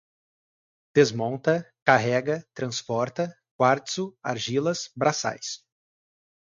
desmonta, 0.99 1.53
carrega, 1.89 2.39
transporta, 2.57 3.29
quartzo, 3.61 4.11
argilas, 4.33 4.87
braçais 5.05 5.57